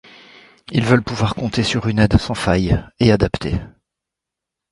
Ils 0.71 0.83
veulent 0.83 1.03
pouvoir 1.03 1.35
compter 1.35 1.61
sur 1.61 1.85
une 1.87 1.99
aide 1.99 2.17
sans 2.17 2.33
faille 2.33 2.83
et 2.99 3.11
adaptée. 3.11 3.59